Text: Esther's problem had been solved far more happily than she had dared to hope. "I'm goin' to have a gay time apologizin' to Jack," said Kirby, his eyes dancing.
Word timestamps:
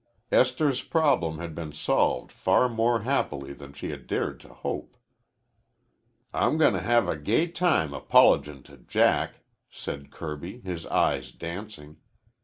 Esther's 0.31 0.81
problem 0.81 1.37
had 1.37 1.53
been 1.53 1.71
solved 1.71 2.31
far 2.31 2.67
more 2.67 3.01
happily 3.01 3.53
than 3.53 3.71
she 3.71 3.91
had 3.91 4.07
dared 4.07 4.39
to 4.39 4.47
hope. 4.51 4.97
"I'm 6.33 6.57
goin' 6.57 6.73
to 6.73 6.79
have 6.81 7.07
a 7.07 7.15
gay 7.15 7.45
time 7.45 7.91
apologizin' 7.93 8.63
to 8.63 8.77
Jack," 8.77 9.41
said 9.69 10.09
Kirby, 10.09 10.61
his 10.61 10.87
eyes 10.87 11.31
dancing. 11.31 11.97